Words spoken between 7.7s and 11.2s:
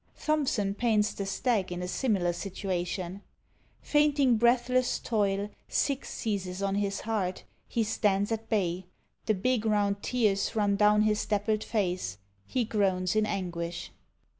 stands at bay: The big round tears run down